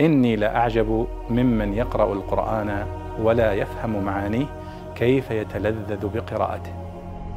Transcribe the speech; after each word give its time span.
إني 0.00 0.36
لأعجب 0.36 1.08
ممن 1.30 1.74
يقرأ 1.74 2.12
القرآن 2.12 2.86
ولا 3.20 3.52
يفهم 3.52 4.04
معانيه 4.04 4.46
كيف 4.94 5.30
يتلذذ 5.30 6.08
بقراءته. 6.08 6.72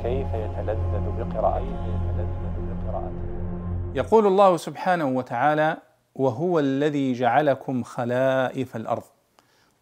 كيف 0.04 0.28
يتلذذ 0.34 1.12
بقراءته. 1.18 2.02
يقول 3.96 4.28
الله 4.28 4.58
سبحانه 4.58 5.06
وتعالى 5.06 5.78
وهو 6.16 6.60
الذي 6.60 7.14
جعلكم 7.14 7.84
خلائف 7.84 8.76
الأرض 8.76 9.04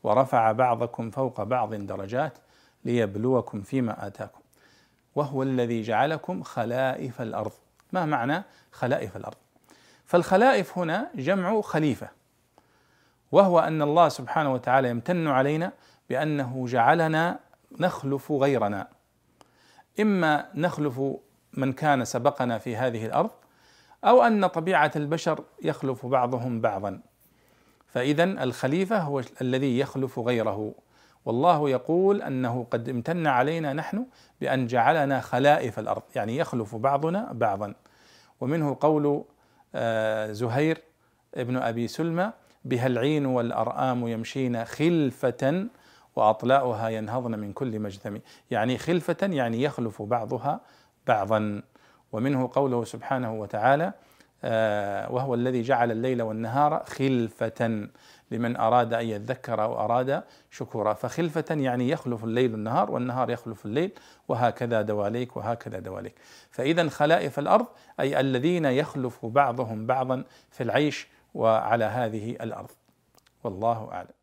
ورفع 0.04 0.52
بعضكم 0.52 1.10
فوق 1.10 1.44
بعض 1.44 1.74
درجات 1.74 2.38
ليبلوكم 2.86 3.62
فيما 3.62 4.08
آتاكم. 4.08 4.40
وهو 5.16 5.44
الذي 5.44 5.82
جعلكم 5.82 6.44
خلائف 6.44 7.22
الأرض. 7.22 7.52
ما 7.94 8.06
معنى 8.06 8.44
خلائف 8.72 9.18
الأرض؟ 9.18 9.38
فالخلائف 10.06 10.78
هنا 10.78 11.08
جمع 11.16 11.62
خليفة. 11.62 12.19
وهو 13.32 13.60
أن 13.60 13.82
الله 13.82 14.10
سبحانه 14.10 14.54
وتعالى 14.54 14.90
يمتن 14.90 15.28
علينا 15.28 15.72
بأنه 16.10 16.66
جعلنا 16.68 17.40
نخلف 17.80 18.32
غيرنا. 18.32 18.88
إما 20.00 20.46
نخلف 20.56 21.02
من 21.54 21.74
كان 21.74 22.06
سبقنا 22.06 22.58
في 22.58 22.76
هذه 22.76 23.06
الأرض 23.06 23.30
أو 24.04 24.24
أن 24.24 24.48
طبيعة 24.48 24.92
البشر 24.96 25.44
يخلف 25.64 26.06
بعضهم 26.06 26.62
بعضا. 26.62 27.02
فاذا 27.88 28.24
الخليفة 28.24 28.98
هو 28.98 29.22
الذي 29.42 29.80
يخلف 29.80 30.20
غيره. 30.20 30.74
والله 31.26 31.70
يقول 31.70 32.22
أنه 32.22 32.66
قد 32.72 32.90
امتن 32.90 33.28
علينا 33.28 33.74
نحن 33.74 34.06
بأن 34.42 34.68
جعلنا 34.68 35.22
خلائف 35.22 35.80
الأرض 35.80 36.02
يعني 36.16 36.38
يخلف 36.38 36.76
بعضنا 36.76 37.34
بعضا. 37.34 37.74
ومنه 38.42 38.78
قول 38.80 39.24
آه، 39.76 40.32
زهير 40.32 40.82
ابن 41.36 41.58
أبي 41.58 41.88
سلمى 41.88 42.32
بها 42.66 42.88
العين 42.88 43.26
والأرآم 43.26 44.08
يمشين 44.08 44.66
خلفة 44.66 45.68
وأطلاؤها 46.16 46.90
ينهضن 46.90 47.40
من 47.40 47.54
كل 47.54 47.80
مجثم 47.80 48.18
يعني 48.52 48.78
خلفة 48.78 49.18
يعني 49.22 49.64
يخلف 49.64 50.02
بعضها 50.02 50.62
بعضا. 51.08 51.62
ومنه 52.12 52.50
قوله 52.54 52.84
سبحانه 52.84 53.34
وتعالى 53.34 53.94
آه 54.44 55.12
وهو 55.12 55.34
الذي 55.34 55.62
جعل 55.62 55.92
الليل 55.92 56.22
والنهار 56.22 56.84
خلفة 56.86 57.88
لمن 58.32 58.56
أراد 58.56 58.94
أن 58.94 59.06
يذكر 59.06 59.64
أو 59.64 59.80
أراد 59.80 60.24
شكورا. 60.52 60.94
فخلفة 60.94 61.46
يعني 61.50 61.90
يخلف 61.90 62.24
الليل 62.24 62.54
النهار 62.54 62.92
والنهار 62.92 63.30
يخلف 63.30 63.66
الليل 63.66 63.92
وهكذا 64.28 64.82
دواليك 64.82 65.38
وهكذا 65.38 65.80
دواليك. 65.80 66.16
فإذا 66.52 66.90
خلائف 66.90 67.40
الأرض 67.40 67.66
أي 68.00 68.20
الذين 68.20 68.66
يخلف 68.66 69.26
بعضهم 69.26 69.86
بعضا 69.86 70.24
في 70.52 70.64
العيش 70.64 71.08
وعلى 71.34 71.86
هذه 71.86 72.32
الأرض. 72.32 72.72
والله 73.44 73.90
أعلم. 73.92 74.19